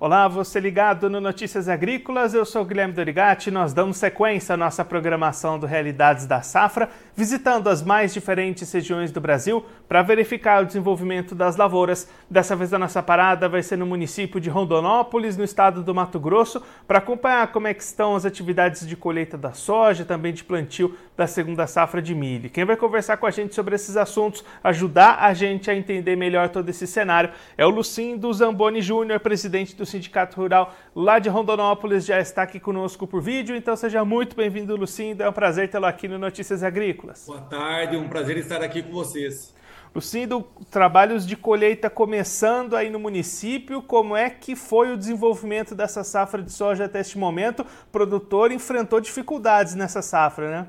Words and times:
Olá, 0.00 0.28
você 0.28 0.60
ligado 0.60 1.10
no 1.10 1.20
Notícias 1.20 1.68
Agrícolas, 1.68 2.32
eu 2.32 2.44
sou 2.44 2.64
Guilherme 2.64 2.94
Dorigati. 2.94 3.50
Nós 3.50 3.72
damos 3.72 3.96
sequência 3.96 4.54
à 4.54 4.56
nossa 4.56 4.84
programação 4.84 5.58
do 5.58 5.66
Realidades 5.66 6.24
da 6.24 6.40
Safra, 6.40 6.88
visitando 7.16 7.68
as 7.68 7.82
mais 7.82 8.14
diferentes 8.14 8.70
regiões 8.70 9.10
do 9.10 9.20
Brasil 9.20 9.66
para 9.88 10.00
verificar 10.00 10.62
o 10.62 10.66
desenvolvimento 10.66 11.34
das 11.34 11.56
lavouras. 11.56 12.08
Dessa 12.30 12.54
vez 12.54 12.72
a 12.72 12.78
nossa 12.78 13.02
parada 13.02 13.48
vai 13.48 13.60
ser 13.60 13.76
no 13.76 13.86
município 13.86 14.40
de 14.40 14.48
Rondonópolis, 14.48 15.36
no 15.36 15.42
estado 15.42 15.82
do 15.82 15.92
Mato 15.92 16.20
Grosso, 16.20 16.62
para 16.86 16.98
acompanhar 16.98 17.50
como 17.50 17.66
é 17.66 17.72
estão 17.72 18.14
as 18.14 18.24
atividades 18.24 18.86
de 18.86 18.94
colheita 18.94 19.36
da 19.36 19.52
soja, 19.52 20.04
também 20.04 20.32
de 20.32 20.44
plantio 20.44 20.96
da 21.16 21.26
segunda 21.26 21.66
safra 21.66 22.00
de 22.00 22.14
milho. 22.14 22.50
Quem 22.50 22.64
vai 22.64 22.76
conversar 22.76 23.16
com 23.16 23.26
a 23.26 23.32
gente 23.32 23.52
sobre 23.52 23.74
esses 23.74 23.96
assuntos, 23.96 24.44
ajudar 24.62 25.18
a 25.20 25.34
gente 25.34 25.68
a 25.68 25.74
entender 25.74 26.14
melhor 26.14 26.50
todo 26.50 26.68
esse 26.68 26.86
cenário, 26.86 27.30
é 27.56 27.66
o 27.66 27.70
Lucindo 27.70 28.32
Zamboni 28.32 28.80
Júnior, 28.80 29.18
presidente 29.18 29.74
do 29.74 29.87
Sindicato 29.88 30.36
Rural 30.36 30.74
lá 30.94 31.18
de 31.18 31.28
Rondonópolis, 31.28 32.04
já 32.04 32.20
está 32.20 32.42
aqui 32.42 32.60
conosco 32.60 33.06
por 33.06 33.20
vídeo, 33.20 33.56
então 33.56 33.74
seja 33.74 34.04
muito 34.04 34.36
bem-vindo, 34.36 34.76
Lucindo. 34.76 35.22
É 35.22 35.28
um 35.28 35.32
prazer 35.32 35.70
tê-lo 35.70 35.86
aqui 35.86 36.06
no 36.06 36.18
Notícias 36.18 36.62
Agrícolas. 36.62 37.24
Boa 37.26 37.40
tarde, 37.40 37.96
um 37.96 38.08
prazer 38.08 38.36
estar 38.36 38.62
aqui 38.62 38.82
com 38.82 38.92
vocês. 38.92 39.54
Lucindo, 39.94 40.46
trabalhos 40.70 41.26
de 41.26 41.34
colheita 41.34 41.88
começando 41.88 42.76
aí 42.76 42.90
no 42.90 42.98
município, 42.98 43.82
como 43.82 44.14
é 44.14 44.28
que 44.28 44.54
foi 44.54 44.92
o 44.92 44.96
desenvolvimento 44.96 45.74
dessa 45.74 46.04
safra 46.04 46.42
de 46.42 46.52
soja 46.52 46.84
até 46.84 47.00
este 47.00 47.16
momento? 47.16 47.60
O 47.60 47.90
produtor 47.90 48.52
enfrentou 48.52 49.00
dificuldades 49.00 49.74
nessa 49.74 50.02
safra, 50.02 50.50
né? 50.50 50.66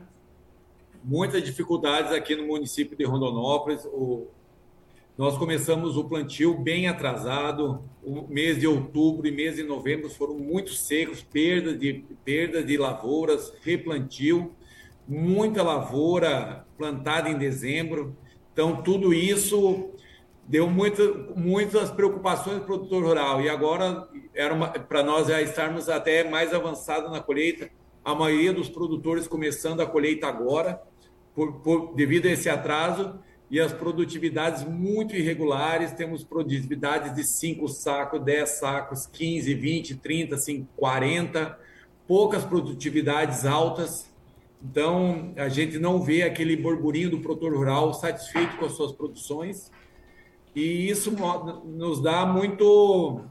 Muitas 1.03 1.43
dificuldades 1.43 2.11
aqui 2.11 2.35
no 2.35 2.47
município 2.47 2.97
de 2.97 3.03
Rondonópolis. 3.03 3.85
O 3.85 4.27
nós 5.19 5.37
começamos 5.37 5.97
o 5.97 6.05
plantio 6.05 6.57
bem 6.57 6.87
atrasado. 6.87 7.83
O 8.01 8.25
mês 8.29 8.57
de 8.57 8.65
outubro 8.65 9.27
e 9.27 9.31
mês 9.33 9.57
de 9.57 9.63
novembro 9.63 10.09
foram 10.09 10.35
muito 10.35 10.71
secos, 10.71 11.21
perda 11.21 11.75
de, 11.75 12.05
perda 12.23 12.63
de 12.63 12.77
lavouras, 12.77 13.51
replantio, 13.61 14.55
muita 15.05 15.61
lavoura 15.61 16.65
plantada 16.77 17.29
em 17.29 17.37
dezembro. 17.37 18.15
Então, 18.53 18.81
tudo 18.81 19.13
isso 19.13 19.89
deu 20.47 20.69
muita, 20.69 21.03
muitas 21.35 21.91
preocupações 21.91 22.59
para 22.59 22.63
o 22.63 22.77
produtor 22.77 23.03
rural. 23.03 23.41
E 23.41 23.49
agora, 23.49 24.07
para 24.87 25.03
nós 25.03 25.27
já 25.27 25.41
estarmos 25.41 25.89
até 25.89 26.23
mais 26.29 26.53
avançados 26.53 27.11
na 27.11 27.19
colheita, 27.19 27.69
a 28.05 28.15
maioria 28.15 28.53
dos 28.53 28.69
produtores 28.69 29.27
começando 29.27 29.81
a 29.81 29.85
colheita 29.85 30.27
agora, 30.27 30.81
por, 31.35 31.59
por, 31.59 31.93
devido 31.93 32.25
a 32.27 32.31
esse 32.31 32.47
atraso 32.47 33.19
e 33.49 33.59
as 33.59 33.73
produtividades 33.73 34.63
muito 34.63 35.15
irregulares. 35.15 35.91
Temos 35.91 36.23
produtividades 36.23 37.13
de 37.15 37.23
5 37.23 37.67
sacos, 37.67 38.21
10 38.21 38.49
sacos, 38.49 39.07
15, 39.07 39.53
20, 39.53 39.95
30, 39.95 40.37
5, 40.37 40.67
40, 40.75 41.59
poucas 42.07 42.43
produtividades 42.43 43.45
altas. 43.45 44.09
Então, 44.61 45.33
a 45.37 45.49
gente 45.49 45.79
não 45.79 46.01
vê 46.01 46.23
aquele 46.23 46.55
burburinho 46.55 47.09
do 47.09 47.19
produtor 47.19 47.55
rural 47.55 47.93
satisfeito 47.93 48.57
com 48.57 48.65
as 48.65 48.73
suas 48.73 48.91
produções. 48.91 49.71
E 50.55 50.89
isso 50.89 51.15
nos 51.65 52.01
dá 52.01 52.25
muito, 52.25 53.21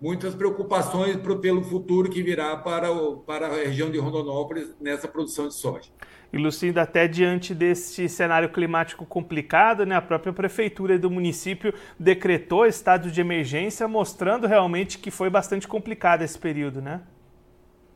muitas 0.00 0.34
preocupações 0.34 1.16
pelo 1.40 1.62
futuro 1.62 2.10
que 2.10 2.22
virá 2.22 2.56
para, 2.56 2.90
o, 2.90 3.18
para 3.18 3.46
a 3.46 3.56
região 3.56 3.90
de 3.90 3.98
Rondonópolis 3.98 4.74
nessa 4.80 5.06
produção 5.06 5.46
de 5.46 5.54
soja. 5.54 5.90
Lucinda, 6.38 6.82
até 6.82 7.08
diante 7.08 7.54
desse 7.54 8.08
cenário 8.08 8.48
climático 8.50 9.04
complicado, 9.04 9.84
né, 9.84 9.96
a 9.96 10.02
própria 10.02 10.32
prefeitura 10.32 10.98
do 10.98 11.10
município 11.10 11.74
decretou 11.98 12.66
estado 12.66 13.10
de 13.10 13.20
emergência, 13.20 13.88
mostrando 13.88 14.46
realmente 14.46 14.98
que 14.98 15.10
foi 15.10 15.28
bastante 15.28 15.66
complicado 15.66 16.22
esse 16.22 16.38
período, 16.38 16.80
né? 16.80 17.00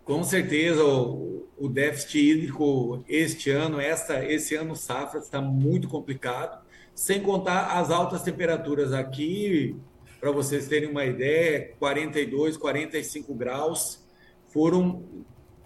Com 0.04 0.22
certeza, 0.22 0.84
o, 0.84 1.46
o 1.56 1.68
déficit 1.68 2.18
hídrico 2.18 3.04
este 3.08 3.50
ano, 3.50 3.80
esta, 3.80 4.24
esse 4.24 4.54
ano 4.54 4.74
safra 4.76 5.20
está 5.20 5.40
muito 5.40 5.88
complicado, 5.88 6.62
sem 6.94 7.20
contar 7.20 7.78
as 7.78 7.90
altas 7.90 8.22
temperaturas 8.22 8.92
aqui, 8.92 9.76
para 10.20 10.30
vocês 10.30 10.66
terem 10.68 10.90
uma 10.90 11.04
ideia, 11.04 11.72
42, 11.78 12.56
45 12.56 13.34
graus 13.34 14.04
foram 14.48 15.02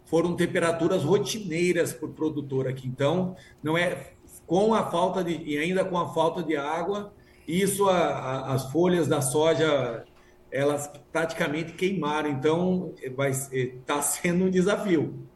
foram 0.08 0.34
temperaturas 0.34 1.04
rotineiras 1.04 1.92
o 2.08 2.12
produtor 2.12 2.66
aqui. 2.66 2.88
Então, 2.88 3.36
não 3.62 3.76
é 3.76 4.12
com 4.46 4.74
a 4.74 4.91
falta 4.91 5.22
de 5.22 5.36
e 5.44 5.58
ainda 5.58 5.84
com 5.84 5.98
a 5.98 6.12
falta 6.12 6.42
de 6.42 6.56
água, 6.56 7.12
isso 7.46 7.88
a, 7.88 7.98
a, 7.98 8.54
as 8.54 8.70
folhas 8.72 9.06
da 9.06 9.20
soja 9.20 10.04
elas 10.50 10.91
praticamente 11.12 11.74
queimaram. 11.74 12.30
Então, 12.30 12.94
vai 13.14 13.30
está 13.30 14.00
sendo 14.02 14.46
um 14.46 14.50
desafio. 14.50 15.28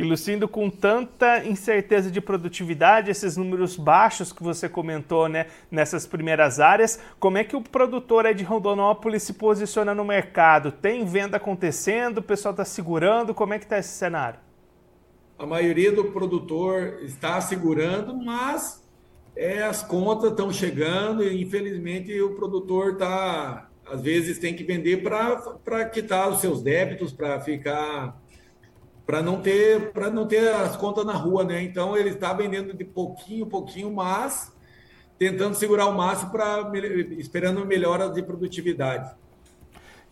E 0.00 0.02
Lucindo, 0.02 0.48
com 0.48 0.70
tanta 0.70 1.44
incerteza 1.44 2.10
de 2.10 2.22
produtividade, 2.22 3.10
esses 3.10 3.36
números 3.36 3.76
baixos 3.76 4.32
que 4.32 4.42
você 4.42 4.66
comentou 4.66 5.28
né, 5.28 5.48
nessas 5.70 6.06
primeiras 6.06 6.58
áreas, 6.58 6.98
como 7.18 7.36
é 7.36 7.44
que 7.44 7.54
o 7.54 7.60
produtor 7.60 8.24
aí 8.24 8.32
de 8.32 8.42
Rondonópolis 8.42 9.22
se 9.22 9.34
posiciona 9.34 9.94
no 9.94 10.02
mercado? 10.02 10.72
Tem 10.72 11.04
venda 11.04 11.36
acontecendo? 11.36 12.16
O 12.16 12.22
pessoal 12.22 12.52
está 12.52 12.64
segurando? 12.64 13.34
Como 13.34 13.52
é 13.52 13.58
que 13.58 13.66
está 13.66 13.78
esse 13.78 13.90
cenário? 13.90 14.40
A 15.38 15.44
maioria 15.44 15.92
do 15.92 16.06
produtor 16.06 17.00
está 17.02 17.38
segurando, 17.42 18.16
mas 18.16 18.82
é, 19.36 19.62
as 19.62 19.82
contas 19.82 20.30
estão 20.30 20.50
chegando 20.50 21.22
e 21.22 21.42
infelizmente 21.42 22.18
o 22.22 22.34
produtor 22.36 22.94
está 22.94 23.68
às 23.86 24.00
vezes 24.00 24.38
tem 24.38 24.56
que 24.56 24.64
vender 24.64 25.02
para 25.02 25.84
quitar 25.90 26.30
os 26.30 26.40
seus 26.40 26.62
débitos, 26.62 27.12
para 27.12 27.38
ficar 27.40 28.18
para 29.10 29.20
não 29.20 29.40
ter 29.40 29.90
para 29.90 30.08
não 30.08 30.24
ter 30.24 30.54
as 30.54 30.76
contas 30.76 31.04
na 31.04 31.14
rua, 31.14 31.42
né? 31.42 31.60
Então 31.64 31.96
ele 31.96 32.10
está 32.10 32.32
vendendo 32.32 32.72
de 32.72 32.84
pouquinho, 32.84 33.44
pouquinho, 33.44 33.92
mas 33.92 34.56
tentando 35.18 35.56
segurar 35.56 35.86
o 35.86 35.96
máximo 35.96 36.30
para 36.30 36.70
esperando 37.18 37.66
melhoras 37.66 38.14
de 38.14 38.22
produtividade. 38.22 39.10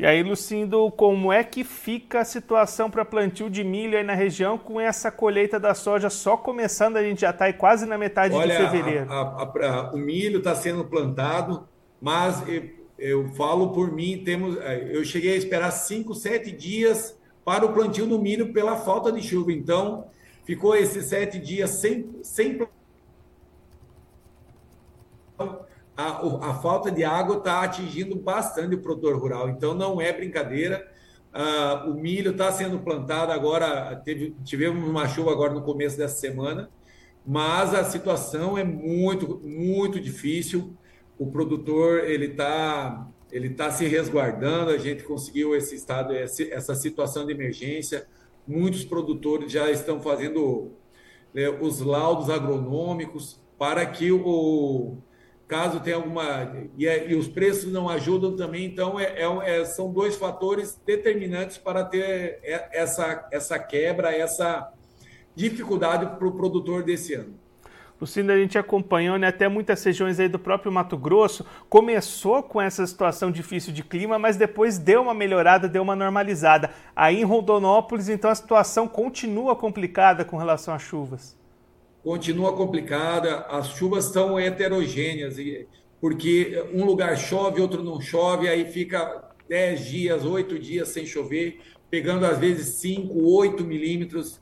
E 0.00 0.04
aí, 0.04 0.20
Lucindo, 0.22 0.90
como 0.90 1.32
é 1.32 1.44
que 1.44 1.62
fica 1.62 2.20
a 2.20 2.24
situação 2.24 2.90
para 2.90 3.04
plantio 3.04 3.48
de 3.48 3.62
milho 3.62 3.96
aí 3.96 4.02
na 4.02 4.14
região 4.14 4.58
com 4.58 4.80
essa 4.80 5.12
colheita 5.12 5.60
da 5.60 5.74
soja 5.74 6.10
só 6.10 6.36
começando? 6.36 6.96
A 6.96 7.02
gente 7.02 7.20
já 7.20 7.30
está 7.30 7.52
quase 7.52 7.86
na 7.86 7.96
metade 7.96 8.34
Olha, 8.34 8.56
de 8.56 8.70
fevereiro. 8.70 9.12
A, 9.12 9.20
a, 9.20 9.66
a, 9.70 9.92
o 9.92 9.96
milho 9.96 10.38
está 10.38 10.56
sendo 10.56 10.84
plantado, 10.84 11.68
mas 12.00 12.42
eu, 12.48 12.64
eu, 12.98 13.28
falo 13.34 13.72
por 13.72 13.92
mim, 13.92 14.22
temos, 14.24 14.56
eu 14.90 15.04
cheguei 15.04 15.34
a 15.34 15.36
esperar 15.36 15.70
cinco, 15.70 16.14
sete 16.14 16.50
dias 16.50 17.17
para 17.48 17.64
o 17.64 17.72
plantio 17.72 18.06
do 18.06 18.18
milho 18.18 18.52
pela 18.52 18.76
falta 18.76 19.10
de 19.10 19.22
chuva. 19.22 19.50
Então, 19.50 20.04
ficou 20.44 20.76
esses 20.76 21.06
sete 21.06 21.38
dias 21.38 21.70
sem, 21.70 22.20
sem 22.22 22.60
a, 25.96 26.50
a 26.50 26.54
falta 26.60 26.90
de 26.90 27.04
água 27.04 27.38
está 27.38 27.62
atingindo 27.62 28.16
bastante 28.16 28.74
o 28.74 28.82
produtor 28.82 29.18
rural. 29.18 29.48
Então, 29.48 29.72
não 29.72 29.98
é 29.98 30.12
brincadeira. 30.12 30.86
Uh, 31.32 31.90
o 31.90 31.94
milho 31.94 32.32
está 32.32 32.52
sendo 32.52 32.80
plantado 32.80 33.32
agora. 33.32 33.96
Teve, 34.04 34.36
tivemos 34.44 34.86
uma 34.86 35.08
chuva 35.08 35.32
agora 35.32 35.54
no 35.54 35.62
começo 35.62 35.96
dessa 35.96 36.16
semana, 36.16 36.68
mas 37.26 37.72
a 37.72 37.82
situação 37.82 38.58
é 38.58 38.62
muito, 38.62 39.40
muito 39.42 39.98
difícil. 39.98 40.76
O 41.18 41.28
produtor 41.28 42.04
ele 42.04 42.26
está 42.26 43.08
ele 43.30 43.48
está 43.48 43.70
se 43.70 43.86
resguardando, 43.86 44.70
a 44.70 44.78
gente 44.78 45.04
conseguiu 45.04 45.54
esse 45.54 45.74
estado, 45.74 46.14
essa 46.14 46.74
situação 46.74 47.26
de 47.26 47.32
emergência. 47.32 48.06
Muitos 48.46 48.84
produtores 48.84 49.52
já 49.52 49.70
estão 49.70 50.00
fazendo 50.00 50.72
né, 51.34 51.48
os 51.48 51.80
laudos 51.80 52.30
agronômicos 52.30 53.40
para 53.58 53.84
que 53.84 54.10
o 54.10 54.98
caso 55.46 55.80
tenha 55.80 55.96
alguma 55.96 56.54
e, 56.76 56.86
é, 56.86 57.10
e 57.10 57.14
os 57.14 57.26
preços 57.26 57.72
não 57.72 57.88
ajudam 57.88 58.36
também. 58.36 58.64
Então 58.64 58.98
é, 58.98 59.22
é, 59.22 59.60
é 59.60 59.64
são 59.64 59.92
dois 59.92 60.16
fatores 60.16 60.80
determinantes 60.86 61.58
para 61.58 61.84
ter 61.84 62.40
essa 62.42 63.28
essa 63.32 63.58
quebra, 63.58 64.14
essa 64.14 64.72
dificuldade 65.34 66.16
para 66.18 66.28
o 66.28 66.32
produtor 66.32 66.82
desse 66.82 67.14
ano. 67.14 67.38
Lucinda, 68.00 68.32
a 68.32 68.38
gente 68.38 68.56
acompanhou 68.56 69.18
né, 69.18 69.26
até 69.26 69.48
muitas 69.48 69.82
regiões 69.82 70.20
aí 70.20 70.28
do 70.28 70.38
próprio 70.38 70.70
Mato 70.70 70.96
Grosso, 70.96 71.44
começou 71.68 72.44
com 72.44 72.60
essa 72.60 72.86
situação 72.86 73.30
difícil 73.30 73.72
de 73.72 73.82
clima, 73.82 74.18
mas 74.18 74.36
depois 74.36 74.78
deu 74.78 75.02
uma 75.02 75.12
melhorada, 75.12 75.68
deu 75.68 75.82
uma 75.82 75.96
normalizada. 75.96 76.70
Aí 76.94 77.20
em 77.20 77.24
Rondonópolis, 77.24 78.08
então 78.08 78.30
a 78.30 78.34
situação 78.34 78.86
continua 78.86 79.56
complicada 79.56 80.24
com 80.24 80.36
relação 80.36 80.72
às 80.72 80.82
chuvas. 80.82 81.36
Continua 82.04 82.56
complicada, 82.56 83.40
as 83.50 83.70
chuvas 83.70 84.04
são 84.04 84.38
heterogêneas, 84.38 85.36
porque 86.00 86.64
um 86.72 86.84
lugar 86.84 87.16
chove, 87.16 87.60
outro 87.60 87.82
não 87.82 88.00
chove, 88.00 88.48
aí 88.48 88.64
fica 88.64 89.24
10 89.48 89.84
dias, 89.86 90.24
8 90.24 90.56
dias 90.56 90.88
sem 90.88 91.04
chover, 91.04 91.60
pegando 91.90 92.24
às 92.24 92.38
vezes 92.38 92.76
5, 92.76 93.12
8 93.20 93.64
milímetros 93.64 94.40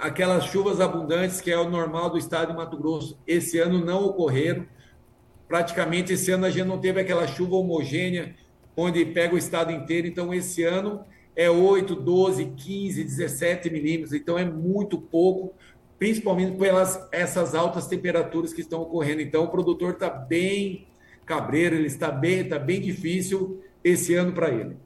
aquelas 0.00 0.44
chuvas 0.44 0.80
abundantes 0.80 1.40
que 1.40 1.50
é 1.50 1.58
o 1.58 1.68
normal 1.68 2.10
do 2.10 2.18
estado 2.18 2.50
de 2.50 2.56
Mato 2.56 2.76
Grosso, 2.76 3.18
esse 3.26 3.58
ano 3.58 3.84
não 3.84 4.04
ocorreram. 4.04 4.66
Praticamente 5.46 6.12
esse 6.12 6.30
ano 6.30 6.46
a 6.46 6.50
gente 6.50 6.66
não 6.66 6.78
teve 6.78 7.00
aquela 7.00 7.26
chuva 7.26 7.56
homogênea 7.56 8.34
onde 8.76 9.04
pega 9.04 9.34
o 9.34 9.38
estado 9.38 9.72
inteiro. 9.72 10.06
Então, 10.06 10.32
esse 10.32 10.64
ano 10.64 11.04
é 11.36 11.50
8, 11.50 11.94
12, 11.94 12.46
15, 12.56 13.04
17 13.04 13.70
milímetros. 13.70 14.12
Então, 14.12 14.38
é 14.38 14.44
muito 14.44 14.98
pouco, 14.98 15.54
principalmente 15.98 16.56
pelas 16.56 17.08
essas 17.12 17.54
altas 17.54 17.86
temperaturas 17.86 18.52
que 18.52 18.60
estão 18.60 18.82
ocorrendo. 18.82 19.20
Então, 19.20 19.44
o 19.44 19.48
produtor 19.48 19.92
está 19.92 20.08
bem 20.08 20.86
cabreiro, 21.26 21.76
ele 21.76 21.86
está 21.86 22.10
bem, 22.10 22.40
está 22.40 22.58
bem 22.58 22.80
difícil 22.80 23.62
esse 23.84 24.14
ano 24.14 24.32
para 24.32 24.50
ele. 24.50 24.76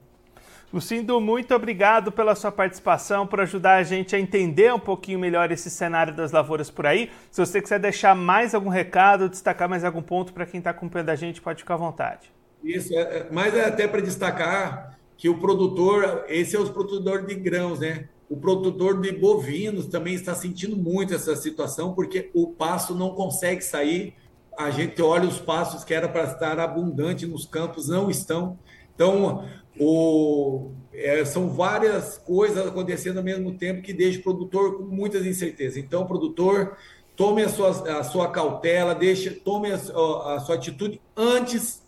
Lucindo, 0.74 1.20
muito 1.20 1.54
obrigado 1.54 2.10
pela 2.10 2.34
sua 2.34 2.50
participação, 2.50 3.28
por 3.28 3.40
ajudar 3.40 3.76
a 3.76 3.84
gente 3.84 4.16
a 4.16 4.18
entender 4.18 4.74
um 4.74 4.78
pouquinho 4.80 5.20
melhor 5.20 5.52
esse 5.52 5.70
cenário 5.70 6.12
das 6.12 6.32
lavouras 6.32 6.68
por 6.68 6.84
aí. 6.84 7.12
Se 7.30 7.40
você 7.40 7.62
quiser 7.62 7.78
deixar 7.78 8.12
mais 8.16 8.56
algum 8.56 8.68
recado, 8.68 9.28
destacar 9.28 9.68
mais 9.68 9.84
algum 9.84 10.02
ponto 10.02 10.32
para 10.32 10.44
quem 10.44 10.58
está 10.58 10.70
acompanhando 10.70 11.10
a 11.10 11.14
gente, 11.14 11.40
pode 11.40 11.60
ficar 11.60 11.74
à 11.74 11.76
vontade. 11.76 12.32
Isso, 12.64 12.92
é, 12.92 13.02
é 13.02 13.28
mas 13.30 13.54
é 13.54 13.64
até 13.64 13.86
para 13.86 14.00
destacar 14.00 14.98
que 15.16 15.28
o 15.28 15.38
produtor, 15.38 16.24
esse 16.26 16.56
é 16.56 16.58
o 16.58 16.68
produtor 16.68 17.24
de 17.24 17.36
grãos, 17.36 17.78
né? 17.78 18.08
O 18.28 18.36
produtor 18.36 19.00
de 19.00 19.12
bovinos 19.12 19.86
também 19.86 20.14
está 20.14 20.34
sentindo 20.34 20.76
muito 20.76 21.14
essa 21.14 21.36
situação, 21.36 21.94
porque 21.94 22.32
o 22.34 22.48
pasto 22.48 22.96
não 22.96 23.10
consegue 23.10 23.62
sair. 23.62 24.14
A 24.58 24.72
gente 24.72 25.00
olha 25.00 25.28
os 25.28 25.38
pastos 25.38 25.84
que 25.84 25.94
era 25.94 26.08
para 26.08 26.24
estar 26.24 26.58
abundante 26.58 27.26
nos 27.26 27.46
campos, 27.46 27.88
não 27.88 28.10
estão. 28.10 28.58
Então, 28.92 29.44
o, 29.78 30.70
é, 30.92 31.24
são 31.24 31.48
várias 31.50 32.18
coisas 32.18 32.66
acontecendo 32.66 33.18
ao 33.18 33.24
mesmo 33.24 33.54
tempo 33.54 33.82
que 33.82 33.92
deixa 33.92 34.20
o 34.20 34.22
produtor 34.22 34.78
com 34.78 34.84
muitas 34.84 35.26
incertezas. 35.26 35.76
Então, 35.76 36.06
produtor 36.06 36.76
tome 37.16 37.42
a 37.42 37.48
sua, 37.48 37.98
a 37.98 38.04
sua 38.04 38.30
cautela, 38.30 38.94
deixe, 38.94 39.30
tome 39.30 39.72
a, 39.72 39.76
a 39.76 40.40
sua 40.40 40.54
atitude 40.54 41.00
antes 41.16 41.82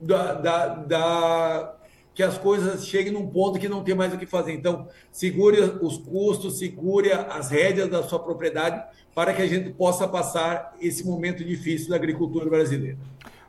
da, 0.00 0.34
da, 0.34 0.66
da, 0.74 1.76
que 2.14 2.22
as 2.22 2.38
coisas 2.38 2.86
cheguem 2.86 3.12
num 3.12 3.26
ponto 3.26 3.58
que 3.58 3.68
não 3.68 3.82
tem 3.82 3.94
mais 3.94 4.12
o 4.12 4.18
que 4.18 4.26
fazer. 4.26 4.52
Então, 4.52 4.88
segure 5.10 5.60
os 5.60 5.98
custos, 5.98 6.58
segure 6.58 7.12
as 7.12 7.50
rédeas 7.50 7.88
da 7.88 8.02
sua 8.02 8.18
propriedade 8.18 8.82
para 9.14 9.34
que 9.34 9.42
a 9.42 9.46
gente 9.46 9.70
possa 9.70 10.06
passar 10.06 10.76
esse 10.80 11.04
momento 11.04 11.44
difícil 11.44 11.90
da 11.90 11.96
agricultura 11.96 12.48
brasileira. 12.48 12.98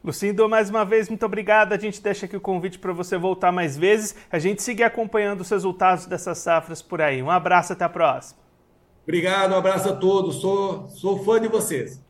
Lucindo, 0.04 0.50
mais 0.50 0.68
uma 0.68 0.84
vez, 0.84 1.08
muito 1.10 1.24
obrigado. 1.26 1.74
A 1.74 1.78
gente 1.78 2.02
deixa 2.02 2.26
aqui 2.26 2.36
o 2.36 2.42
convite 2.42 2.80
para 2.80 2.92
você 2.92 3.18
voltar 3.18 3.52
mais 3.52 3.78
vezes. 3.78 4.16
A 4.32 4.40
gente 4.40 4.64
seguir 4.64 4.84
acompanhando 4.84 5.42
os 5.42 5.50
resultados 5.50 6.08
dessas 6.08 6.40
safras 6.40 6.82
por 6.82 7.02
aí. 7.02 7.22
Um 7.22 7.30
abraço, 7.30 7.74
até 7.74 7.86
a 7.86 7.90
próxima. 7.90 8.42
Obrigado, 9.04 9.54
um 9.54 9.58
abraço 9.58 9.90
a 9.90 9.96
todos. 9.96 10.42
Sou, 10.42 10.90
sou 10.90 11.24
fã 11.24 11.40
de 11.40 11.48
vocês. 11.48 12.04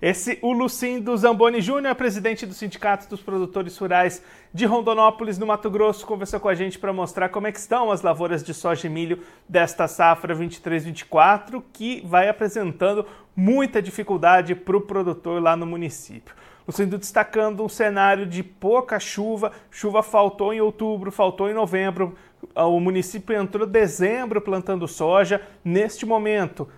Esse, 0.00 0.38
o 0.42 0.52
Lucindo 0.52 1.16
Zamboni 1.16 1.60
Júnior, 1.60 1.94
presidente 1.94 2.44
do 2.44 2.52
Sindicato 2.52 3.08
dos 3.08 3.20
Produtores 3.20 3.76
Rurais 3.78 4.22
de 4.52 4.66
Rondonópolis, 4.66 5.38
no 5.38 5.46
Mato 5.46 5.70
Grosso, 5.70 6.06
conversou 6.06 6.40
com 6.40 6.48
a 6.48 6.54
gente 6.54 6.78
para 6.78 6.92
mostrar 6.92 7.28
como 7.28 7.46
é 7.46 7.50
estão 7.50 7.90
as 7.90 8.02
lavouras 8.02 8.42
de 8.42 8.52
soja 8.52 8.86
e 8.86 8.90
milho 8.90 9.20
desta 9.48 9.86
safra 9.86 10.34
23-24, 10.34 11.62
que 11.72 12.02
vai 12.06 12.28
apresentando 12.28 13.06
muita 13.36 13.80
dificuldade 13.80 14.54
para 14.54 14.76
o 14.76 14.80
produtor 14.80 15.42
lá 15.42 15.56
no 15.56 15.64
município. 15.64 16.34
Lucindo 16.66 16.96
destacando 16.96 17.62
um 17.62 17.68
cenário 17.68 18.24
de 18.24 18.42
pouca 18.42 18.98
chuva, 18.98 19.52
chuva 19.70 20.02
faltou 20.02 20.52
em 20.52 20.60
outubro, 20.60 21.12
faltou 21.12 21.50
em 21.50 21.54
novembro, 21.54 22.16
o 22.54 22.80
município 22.80 23.36
entrou 23.36 23.66
em 23.66 23.70
dezembro 23.70 24.40
plantando 24.40 24.88
soja. 24.88 25.42
Neste 25.62 26.06
momento, 26.06 26.68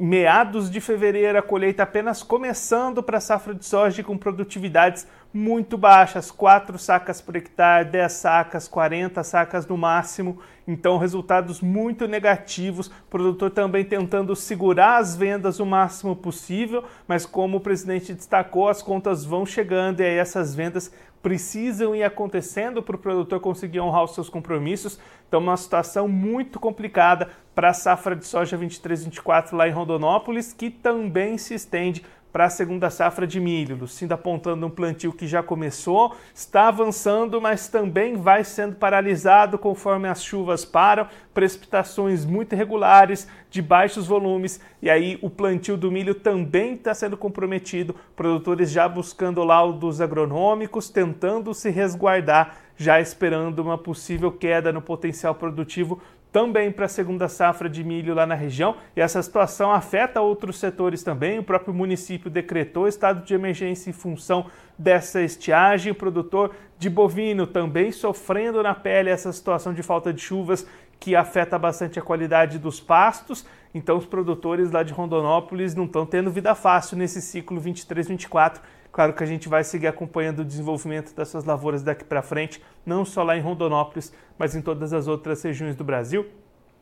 meados 0.00 0.70
de 0.70 0.80
fevereiro, 0.80 1.38
a 1.38 1.42
colheita 1.42 1.82
apenas 1.82 2.22
começando 2.22 3.02
para 3.02 3.18
a 3.18 3.20
safra 3.20 3.54
de 3.54 3.66
soja 3.66 4.02
com 4.02 4.16
produtividades 4.16 5.06
muito 5.30 5.76
baixas, 5.76 6.30
4 6.30 6.78
sacas 6.78 7.20
por 7.20 7.36
hectare, 7.36 7.86
10 7.86 8.10
sacas, 8.10 8.66
40 8.66 9.22
sacas 9.22 9.66
no 9.66 9.76
máximo. 9.76 10.38
Então, 10.66 10.96
resultados 10.96 11.60
muito 11.60 12.08
negativos. 12.08 12.86
O 12.86 13.10
produtor 13.10 13.50
também 13.50 13.84
tentando 13.84 14.34
segurar 14.34 14.96
as 14.96 15.14
vendas 15.14 15.60
o 15.60 15.66
máximo 15.66 16.16
possível, 16.16 16.82
mas 17.06 17.26
como 17.26 17.58
o 17.58 17.60
presidente 17.60 18.14
destacou, 18.14 18.70
as 18.70 18.80
contas 18.80 19.22
vão 19.22 19.44
chegando 19.44 20.00
e 20.00 20.04
aí 20.04 20.16
essas 20.16 20.54
vendas 20.54 20.90
precisam 21.22 21.94
ir 21.94 22.02
acontecendo 22.02 22.82
para 22.82 22.96
o 22.96 22.98
produtor 22.98 23.40
conseguir 23.40 23.80
honrar 23.80 24.04
os 24.04 24.14
seus 24.14 24.28
compromissos. 24.28 24.98
Então, 25.28 25.40
uma 25.40 25.56
situação 25.56 26.08
muito 26.08 26.58
complicada 26.58 27.28
para 27.54 27.70
a 27.70 27.74
safra 27.74 28.16
de 28.16 28.26
soja 28.26 28.56
23-24 28.56 29.52
lá 29.52 29.68
em 29.68 29.72
Rondonópolis, 29.72 30.52
que 30.52 30.70
também 30.70 31.36
se 31.36 31.54
estende 31.54 32.04
para 32.32 32.44
a 32.44 32.50
segunda 32.50 32.90
safra 32.90 33.26
de 33.26 33.40
milho. 33.40 33.76
Lucinda 33.76 34.14
apontando 34.14 34.66
um 34.66 34.70
plantio 34.70 35.12
que 35.12 35.26
já 35.26 35.42
começou, 35.42 36.14
está 36.34 36.68
avançando, 36.68 37.40
mas 37.40 37.68
também 37.68 38.16
vai 38.16 38.44
sendo 38.44 38.76
paralisado 38.76 39.58
conforme 39.58 40.08
as 40.08 40.22
chuvas 40.22 40.64
param, 40.64 41.06
precipitações 41.34 42.24
muito 42.24 42.54
irregulares, 42.54 43.28
de 43.50 43.60
baixos 43.60 44.06
volumes, 44.06 44.60
e 44.80 44.88
aí 44.88 45.18
o 45.20 45.28
plantio 45.28 45.76
do 45.76 45.90
milho 45.90 46.14
também 46.14 46.74
está 46.74 46.94
sendo 46.94 47.16
comprometido, 47.16 47.96
produtores 48.14 48.70
já 48.70 48.88
buscando 48.88 49.42
laudos 49.42 50.00
agronômicos, 50.00 50.88
tentando 50.88 51.52
se 51.52 51.70
resguardar, 51.70 52.56
já 52.76 53.00
esperando 53.00 53.58
uma 53.58 53.76
possível 53.76 54.30
queda 54.32 54.72
no 54.72 54.80
potencial 54.80 55.34
produtivo 55.34 56.00
também 56.32 56.70
para 56.70 56.86
a 56.86 56.88
segunda 56.88 57.28
safra 57.28 57.68
de 57.68 57.82
milho 57.82 58.14
lá 58.14 58.24
na 58.24 58.34
região, 58.34 58.76
e 58.96 59.00
essa 59.00 59.22
situação 59.22 59.72
afeta 59.72 60.20
outros 60.20 60.58
setores 60.58 61.02
também. 61.02 61.38
O 61.38 61.42
próprio 61.42 61.74
município 61.74 62.30
decretou 62.30 62.86
estado 62.86 63.24
de 63.24 63.34
emergência 63.34 63.90
em 63.90 63.92
função 63.92 64.46
dessa 64.78 65.20
estiagem. 65.20 65.92
O 65.92 65.94
produtor 65.94 66.54
de 66.78 66.88
bovino 66.88 67.46
também 67.46 67.90
sofrendo 67.90 68.62
na 68.62 68.74
pele 68.74 69.10
essa 69.10 69.32
situação 69.32 69.74
de 69.74 69.82
falta 69.82 70.12
de 70.12 70.20
chuvas 70.20 70.66
que 70.98 71.16
afeta 71.16 71.58
bastante 71.58 71.98
a 71.98 72.02
qualidade 72.02 72.58
dos 72.58 72.78
pastos. 72.78 73.44
Então, 73.74 73.96
os 73.96 74.04
produtores 74.04 74.70
lá 74.70 74.82
de 74.82 74.92
Rondonópolis 74.92 75.74
não 75.74 75.84
estão 75.84 76.04
tendo 76.04 76.30
vida 76.30 76.54
fácil 76.54 76.96
nesse 76.96 77.22
ciclo 77.22 77.60
23-24 77.60 78.60
Claro 78.92 79.12
que 79.12 79.22
a 79.22 79.26
gente 79.26 79.48
vai 79.48 79.62
seguir 79.62 79.86
acompanhando 79.86 80.40
o 80.40 80.44
desenvolvimento 80.44 81.14
dessas 81.14 81.44
lavouras 81.44 81.82
daqui 81.82 82.04
para 82.04 82.22
frente, 82.22 82.62
não 82.84 83.04
só 83.04 83.22
lá 83.22 83.36
em 83.36 83.40
Rondonópolis, 83.40 84.12
mas 84.36 84.54
em 84.54 84.62
todas 84.62 84.92
as 84.92 85.06
outras 85.06 85.42
regiões 85.42 85.76
do 85.76 85.84
Brasil, 85.84 86.26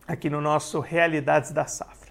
aqui 0.06 0.30
no 0.30 0.40
nosso 0.40 0.80
Realidades 0.80 1.52
da 1.52 1.66
Safra. 1.66 2.08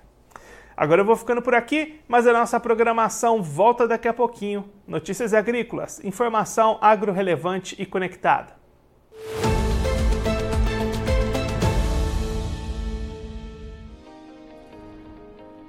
Agora 0.76 1.02
eu 1.02 1.06
vou 1.06 1.16
ficando 1.16 1.42
por 1.42 1.56
aqui, 1.56 2.00
mas 2.08 2.28
a 2.28 2.34
nossa 2.34 2.60
programação 2.60 3.42
volta 3.42 3.88
daqui 3.88 4.08
a 4.08 4.14
pouquinho. 4.14 4.70
Notícias 4.86 5.34
agrícolas, 5.34 6.04
informação 6.06 6.78
agro-relevante 6.80 7.76
e 7.82 7.86
conectada. 7.86 8.56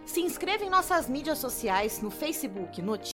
Se 0.05 0.21
inscreva 0.21 0.65
em 0.65 0.69
nossas 0.69 1.09
mídias 1.09 1.39
sociais 1.39 2.03
no 2.03 2.11
Facebook 2.11 2.83
Notícias 2.83 3.18